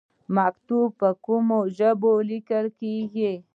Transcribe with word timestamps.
مکاتیب 0.35 0.87
په 0.99 1.09
کومو 1.25 1.59
ژبو 1.77 2.13
لیکل 2.29 2.65
کیږي؟ 2.79 3.33